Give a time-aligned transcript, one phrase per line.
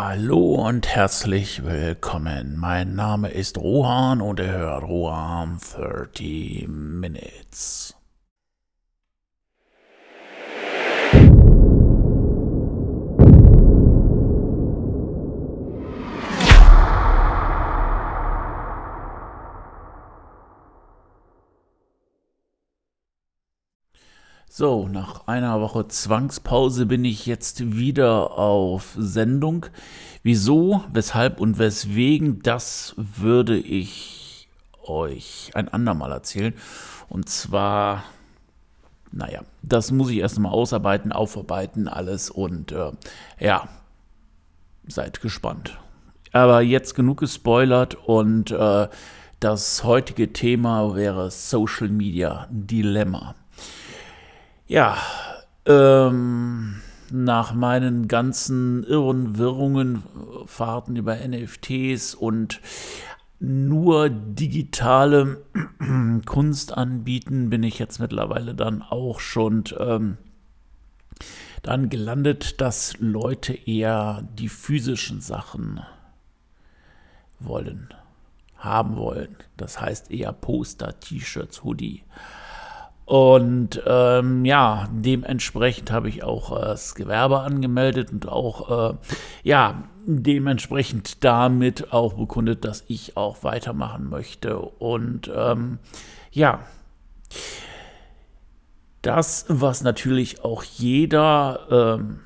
[0.00, 2.56] Hallo und herzlich willkommen.
[2.56, 7.97] Mein Name ist Rohan und ihr hört Rohan 30 Minutes.
[24.58, 29.66] So, nach einer Woche Zwangspause bin ich jetzt wieder auf Sendung.
[30.24, 34.48] Wieso, weshalb und weswegen, das würde ich
[34.82, 36.54] euch ein andermal erzählen.
[37.08, 38.02] Und zwar,
[39.12, 42.90] naja, das muss ich erst mal ausarbeiten, aufarbeiten, alles und äh,
[43.38, 43.68] ja,
[44.88, 45.78] seid gespannt.
[46.32, 48.88] Aber jetzt genug gespoilert und äh,
[49.38, 53.36] das heutige Thema wäre Social Media Dilemma.
[54.68, 54.98] Ja,
[55.64, 60.02] ähm, nach meinen ganzen irren Wirrungen,
[60.44, 62.60] Fahrten über NFTs und
[63.40, 65.42] nur digitale
[66.26, 70.18] Kunst anbieten, bin ich jetzt mittlerweile dann auch schon ähm,
[71.62, 75.80] dann gelandet, dass Leute eher die physischen Sachen
[77.40, 77.88] wollen,
[78.58, 79.34] haben wollen.
[79.56, 82.02] Das heißt eher Poster, T-Shirts, Hoodie.
[83.08, 88.96] Und ähm, ja, dementsprechend habe ich auch äh, das Gewerbe angemeldet und auch, äh,
[89.44, 94.58] ja, dementsprechend damit auch bekundet, dass ich auch weitermachen möchte.
[94.58, 95.78] Und ähm,
[96.32, 96.60] ja,
[99.00, 102.20] das, was natürlich auch jeder ähm,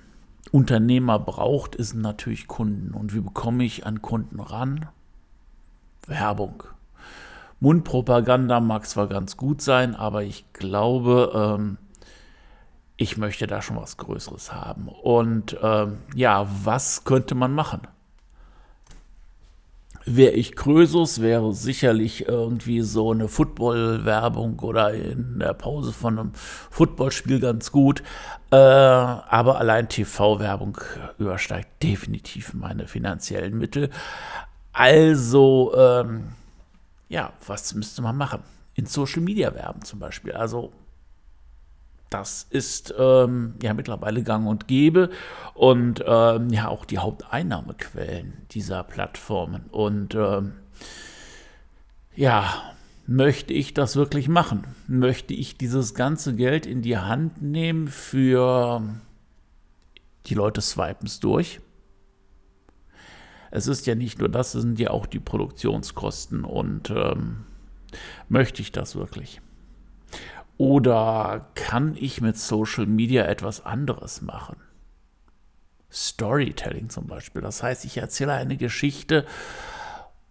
[0.50, 2.92] Unternehmer braucht, ist natürlich Kunden.
[2.92, 4.88] Und wie bekomme ich an Kunden ran?
[6.08, 6.64] Werbung.
[7.62, 11.78] Mundpropaganda mag zwar ganz gut sein, aber ich glaube, ähm,
[12.96, 14.88] ich möchte da schon was Größeres haben.
[14.88, 17.82] Und ähm, ja, was könnte man machen?
[20.04, 26.32] Wäre ich Krösus, wäre sicherlich irgendwie so eine Football-Werbung oder in der Pause von einem
[26.34, 28.02] Footballspiel ganz gut.
[28.50, 30.78] Äh, aber allein TV-Werbung
[31.16, 33.88] übersteigt definitiv meine finanziellen Mittel.
[34.72, 36.32] Also, ähm,
[37.12, 38.42] ja, was müsste man machen?
[38.74, 40.32] In Social Media werben zum Beispiel.
[40.32, 40.72] Also
[42.08, 45.10] das ist ähm, ja mittlerweile gang und gäbe
[45.52, 49.66] und ähm, ja auch die Haupteinnahmequellen dieser Plattformen.
[49.70, 50.54] Und ähm,
[52.16, 52.50] ja,
[53.06, 54.64] möchte ich das wirklich machen?
[54.86, 58.82] Möchte ich dieses ganze Geld in die Hand nehmen für
[60.26, 61.60] die Leute swipen es durch?
[63.52, 67.44] Es ist ja nicht nur das, es sind ja auch die Produktionskosten und ähm,
[68.28, 69.42] möchte ich das wirklich?
[70.56, 74.56] Oder kann ich mit Social Media etwas anderes machen?
[75.90, 77.42] Storytelling zum Beispiel.
[77.42, 79.26] Das heißt, ich erzähle eine Geschichte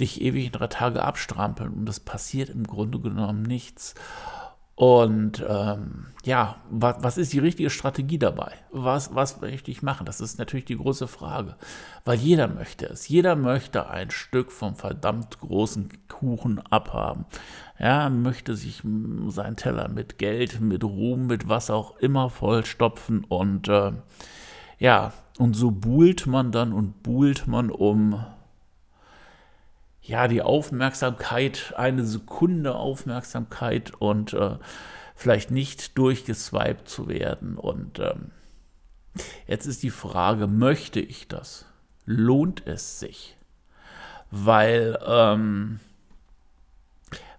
[0.00, 3.94] dich ewig in drei Tage abstrampeln und es passiert im Grunde genommen nichts.
[4.76, 8.52] Und ähm, ja, was, was ist die richtige Strategie dabei?
[8.70, 10.04] Was, was möchte ich machen?
[10.04, 11.56] Das ist natürlich die große Frage.
[12.04, 13.08] Weil jeder möchte es.
[13.08, 17.24] Jeder möchte ein Stück vom verdammt großen Kuchen abhaben.
[17.78, 18.82] Ja, möchte sich
[19.28, 23.24] seinen Teller mit Geld, mit Ruhm, mit was auch immer vollstopfen.
[23.24, 23.92] Und äh,
[24.78, 28.22] ja, und so buhlt man dann und buhlt man um
[30.06, 34.56] ja, die Aufmerksamkeit, eine Sekunde Aufmerksamkeit und äh,
[35.16, 37.56] vielleicht nicht durchgeswiped zu werden.
[37.58, 38.30] Und ähm,
[39.46, 41.66] jetzt ist die Frage, möchte ich das?
[42.04, 43.36] Lohnt es sich?
[44.30, 45.80] Weil, ähm,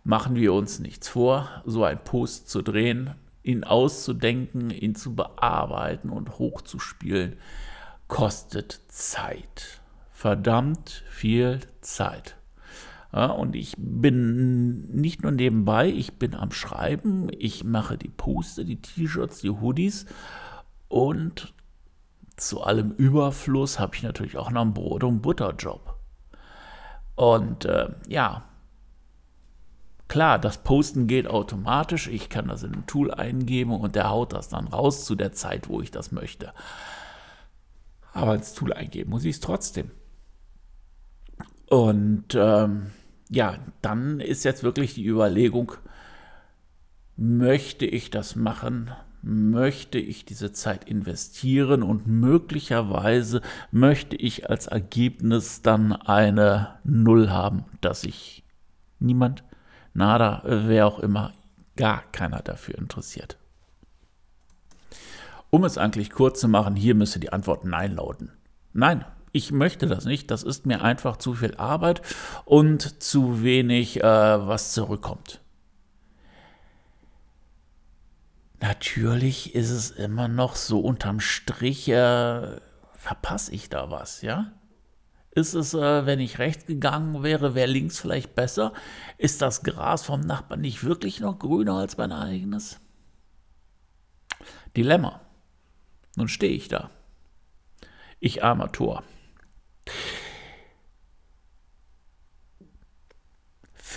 [0.04, 3.14] machen wir uns nichts vor, so ein Post zu drehen,
[3.44, 7.38] ihn auszudenken, ihn zu bearbeiten und hochzuspielen,
[8.08, 9.82] kostet Zeit.
[10.12, 12.37] Verdammt viel Zeit.
[13.14, 18.64] Ja, und ich bin nicht nur nebenbei, ich bin am Schreiben, ich mache die Poster,
[18.64, 20.06] die T-Shirts, die Hoodies
[20.90, 21.54] und
[22.36, 25.96] zu allem Überfluss habe ich natürlich auch noch einen Brot- und Butterjob.
[27.16, 28.44] Und äh, ja,
[30.08, 32.08] klar, das Posten geht automatisch.
[32.08, 35.34] Ich kann das in ein Tool eingeben und der haut das dann raus zu der
[35.34, 36.54] Zeit, wo ich das möchte.
[38.14, 39.90] Aber ins Tool eingeben muss ich es trotzdem.
[41.70, 42.88] Und ähm,
[43.30, 45.74] ja, dann ist jetzt wirklich die Überlegung,
[47.18, 48.92] möchte ich das machen?
[49.22, 53.42] Möchte ich diese Zeit investieren und möglicherweise
[53.72, 58.46] möchte ich als Ergebnis dann eine Null haben, dass sich
[59.00, 59.44] niemand,
[59.94, 61.34] nada, wer auch immer,
[61.76, 63.38] gar keiner dafür interessiert.
[65.50, 68.32] Um es eigentlich kurz zu machen, hier müsste die Antwort Nein lauten.
[68.74, 69.04] Nein,
[69.38, 70.32] ich möchte das nicht.
[70.32, 72.02] Das ist mir einfach zu viel Arbeit
[72.46, 75.40] und zu wenig, äh, was zurückkommt.
[78.60, 82.60] Natürlich ist es immer noch so unterm Strich, äh,
[82.94, 84.52] verpasse ich da was, ja?
[85.32, 88.74] Ist es, äh, wenn ich rechts gegangen wäre, wäre links vielleicht besser?
[89.20, 92.80] Ist das Gras vom Nachbarn nicht wirklich noch grüner als mein eigenes?
[94.76, 95.22] Dilemma.
[96.16, 96.90] Nun stehe ich da.
[98.20, 99.04] Ich armer Tor.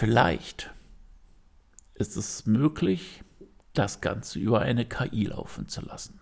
[0.01, 0.71] Vielleicht
[1.93, 3.23] ist es möglich,
[3.75, 6.21] das Ganze über eine KI laufen zu lassen.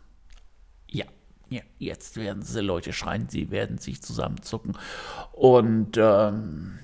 [0.90, 1.04] Ja,
[1.48, 4.76] ja jetzt werden sie Leute schreien, sie werden sich zusammenzucken
[5.30, 6.80] und ähm,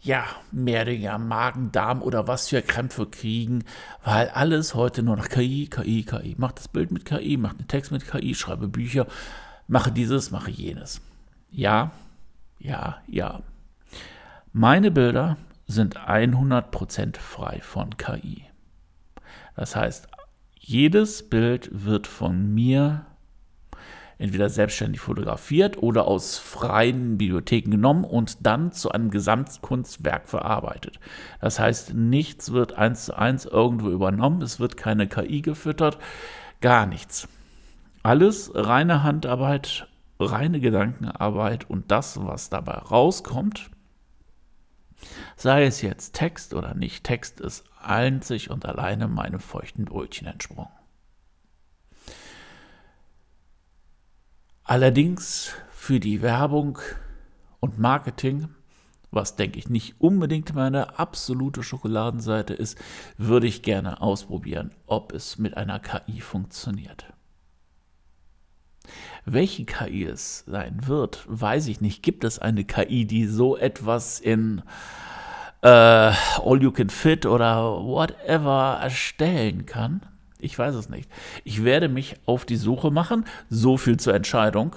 [0.00, 3.64] ja, mehr oder Magen, Darm oder was für Krämpfe kriegen,
[4.02, 6.34] weil alles heute nur noch KI, KI, KI.
[6.38, 9.06] Mach das Bild mit KI, mach den Text mit KI, schreibe Bücher,
[9.68, 11.02] mache dieses, mache jenes.
[11.50, 11.90] Ja,
[12.58, 13.42] ja, ja.
[14.54, 15.36] Meine Bilder
[15.66, 18.44] sind 100% frei von KI.
[19.56, 20.08] Das heißt,
[20.58, 23.06] jedes Bild wird von mir
[24.22, 31.00] entweder selbstständig fotografiert oder aus freien Bibliotheken genommen und dann zu einem Gesamtkunstwerk verarbeitet.
[31.40, 35.98] Das heißt, nichts wird eins zu eins irgendwo übernommen, es wird keine KI gefüttert,
[36.60, 37.26] gar nichts.
[38.04, 39.88] Alles reine Handarbeit,
[40.20, 43.70] reine Gedankenarbeit und das, was dabei rauskommt,
[45.36, 50.70] sei es jetzt Text oder nicht Text, ist einzig und alleine meinem feuchten Brötchen entsprungen.
[54.64, 56.78] Allerdings für die Werbung
[57.60, 58.48] und Marketing,
[59.10, 62.78] was denke ich nicht unbedingt meine absolute Schokoladenseite ist,
[63.18, 67.12] würde ich gerne ausprobieren, ob es mit einer KI funktioniert.
[69.24, 72.02] Welche KI es sein wird, weiß ich nicht.
[72.02, 74.62] Gibt es eine KI, die so etwas in
[75.62, 80.02] äh, All You Can Fit oder whatever erstellen kann?
[80.38, 81.08] Ich weiß es nicht.
[81.44, 84.74] Ich werde mich auf die Suche machen, so viel zur Entscheidung,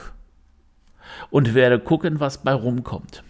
[1.31, 3.23] und werde gucken, was bei rumkommt.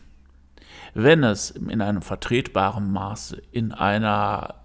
[0.93, 4.55] Wenn es in einem vertretbaren Maße, in einer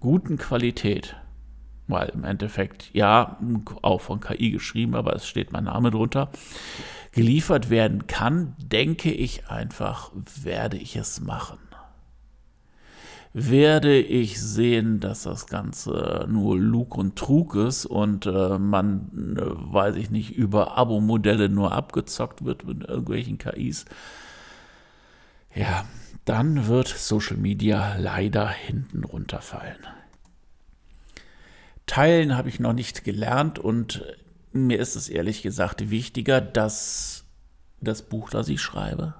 [0.00, 1.16] guten Qualität
[1.88, 3.38] weil im Endeffekt, ja,
[3.82, 6.30] auch von KI geschrieben, aber es steht mein Name drunter,
[7.12, 11.58] geliefert werden kann, denke ich einfach, werde ich es machen.
[13.34, 19.42] Werde ich sehen, dass das Ganze nur Lug und Trug ist und äh, man, äh,
[19.44, 23.84] weiß ich nicht, über Abo-Modelle nur abgezockt wird mit irgendwelchen KIs,
[25.54, 25.84] ja,
[26.24, 29.97] dann wird Social Media leider hinten runterfallen.
[31.88, 34.04] Teilen habe ich noch nicht gelernt und
[34.52, 37.24] mir ist es ehrlich gesagt wichtiger, dass
[37.80, 39.14] das Buch, das ich schreibe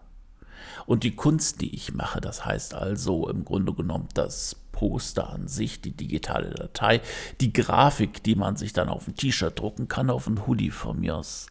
[0.89, 5.47] und die Kunst, die ich mache, das heißt also im Grunde genommen das Poster an
[5.47, 7.03] sich, die digitale Datei,
[7.41, 11.01] die Grafik, die man sich dann auf ein T-Shirt drucken kann, auf ein Hoodie von
[11.01, 11.49] mir aus.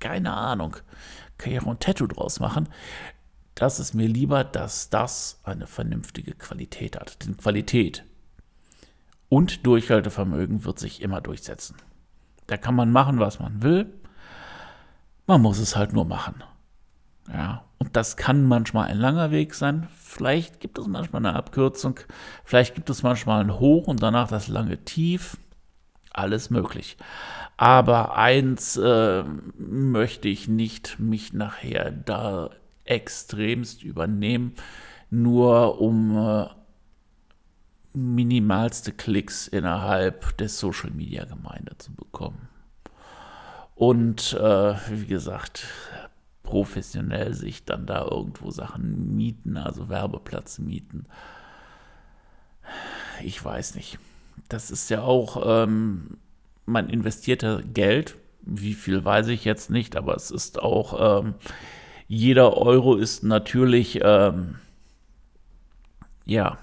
[0.00, 0.76] Keine Ahnung.
[1.38, 2.68] Kann ich auch ein Tattoo draus machen.
[3.54, 7.24] Das ist mir lieber, dass das eine vernünftige Qualität hat.
[7.24, 8.04] Denn Qualität
[9.28, 11.76] und Durchhaltevermögen wird sich immer durchsetzen.
[12.46, 13.92] Da kann man machen, was man will.
[15.26, 16.44] Man muss es halt nur machen.
[17.32, 19.88] Ja, und das kann manchmal ein langer Weg sein.
[19.96, 21.98] Vielleicht gibt es manchmal eine Abkürzung.
[22.44, 25.36] Vielleicht gibt es manchmal ein Hoch und danach das lange Tief.
[26.12, 26.96] Alles möglich.
[27.56, 29.24] Aber eins äh,
[29.58, 32.50] möchte ich nicht mich nachher da
[32.84, 34.54] extremst übernehmen,
[35.10, 36.46] nur um äh,
[37.96, 42.48] minimalste Klicks innerhalb der Social Media Gemeinde zu bekommen.
[43.74, 45.66] Und äh, wie gesagt,
[46.42, 51.04] professionell sich dann da irgendwo Sachen mieten, also Werbeplatz mieten.
[53.24, 53.98] Ich weiß nicht.
[54.48, 56.18] Das ist ja auch, ähm,
[56.66, 58.16] man investierte Geld.
[58.42, 61.34] Wie viel weiß ich jetzt nicht, aber es ist auch, ähm,
[62.06, 64.56] jeder Euro ist natürlich, ähm,
[66.26, 66.58] ja,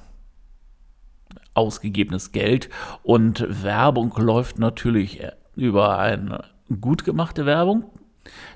[1.54, 2.70] ausgegebenes Geld
[3.04, 5.22] und Werbung läuft natürlich
[5.56, 6.46] über eine
[6.82, 7.86] gut gemachte Werbung.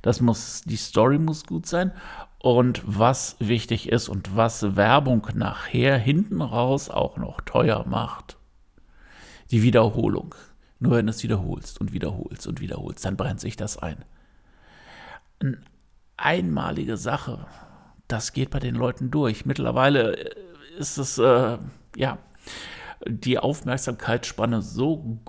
[0.01, 1.91] Das muss, die Story muss gut sein.
[2.39, 8.37] Und was wichtig ist und was Werbung nachher hinten raus auch noch teuer macht,
[9.51, 10.35] die Wiederholung.
[10.79, 14.05] Nur wenn du es wiederholst und wiederholst und wiederholst, dann brennt sich das ein.
[15.39, 15.57] Eine
[16.15, 17.47] einmalige Sache,
[18.07, 19.45] das geht bei den Leuten durch.
[19.45, 20.13] Mittlerweile
[20.77, 21.57] ist es, äh,
[21.95, 22.19] ja,
[23.05, 25.19] die Aufmerksamkeitsspanne so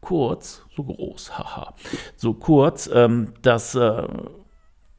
[0.00, 1.74] kurz, so groß, haha,
[2.16, 4.06] so kurz, ähm, dass äh,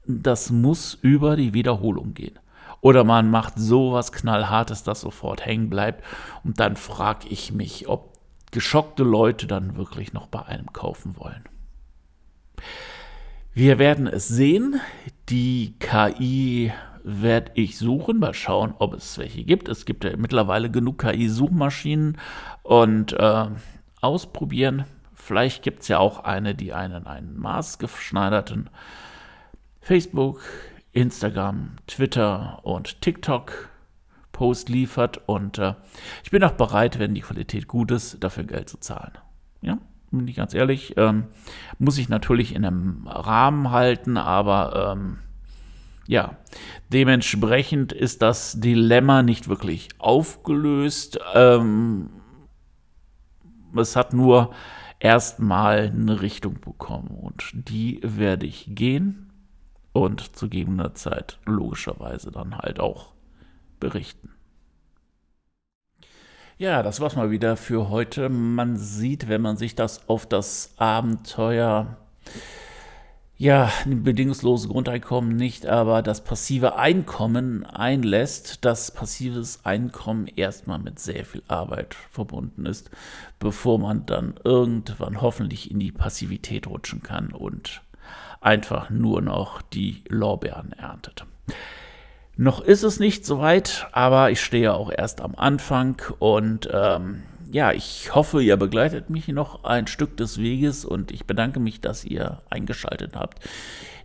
[0.08, 2.40] das muss über die Wiederholung gehen.
[2.82, 6.04] Oder man macht sowas knallhartes, das sofort hängen bleibt.
[6.44, 8.14] Und dann frage ich mich, ob
[8.52, 11.44] geschockte Leute dann wirklich noch bei einem kaufen wollen.
[13.54, 14.80] Wir werden es sehen.
[15.30, 16.72] Die KI
[17.06, 19.70] werde ich suchen, mal schauen, ob es welche gibt.
[19.70, 22.18] Es gibt ja mittlerweile genug KI-Suchmaschinen
[22.64, 23.46] und äh,
[24.02, 24.86] ausprobieren.
[25.14, 28.72] Vielleicht gibt es ja auch eine, die einen einen maßgeschneiderten
[29.82, 30.42] Facebook,
[30.94, 33.70] Instagram, Twitter und TikTok
[34.32, 35.76] Post liefert und äh,
[36.24, 39.14] ich bin auch bereit, wenn die Qualität gut ist, dafür Geld zu zahlen.
[39.62, 39.78] Ja,
[40.12, 41.26] bin ich ganz ehrlich, ähm,
[41.78, 45.20] muss ich natürlich in einem Rahmen halten, aber ähm,
[46.08, 46.38] ja,
[46.92, 51.20] dementsprechend ist das Dilemma nicht wirklich aufgelöst.
[51.34, 52.10] Ähm,
[53.76, 54.54] es hat nur
[55.00, 59.34] erstmal eine Richtung bekommen und die werde ich gehen
[59.94, 63.14] und zu gegebener Zeit logischerweise dann halt auch
[63.80, 64.32] berichten.
[66.58, 68.30] Ja, das war's mal wieder für heute.
[68.30, 71.98] Man sieht, wenn man sich das auf das Abenteuer
[73.38, 81.00] ja, ein bedingungsloses Grundeinkommen nicht, aber das passive Einkommen einlässt, dass passives Einkommen erstmal mit
[81.00, 82.90] sehr viel Arbeit verbunden ist,
[83.40, 87.82] bevor man dann irgendwann hoffentlich in die Passivität rutschen kann und
[88.40, 91.26] einfach nur noch die Lorbeeren erntet.
[92.38, 97.24] Noch ist es nicht soweit, aber ich stehe auch erst am Anfang und ähm,
[97.56, 101.80] ja, ich hoffe, ihr begleitet mich noch ein Stück des Weges und ich bedanke mich,
[101.80, 103.40] dass ihr eingeschaltet habt,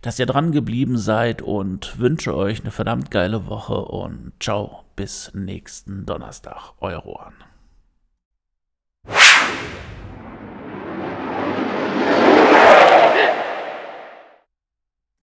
[0.01, 5.33] dass ihr dran geblieben seid und wünsche euch eine verdammt geile Woche und ciao, bis
[5.33, 7.33] nächsten Donnerstag, euer Rohan.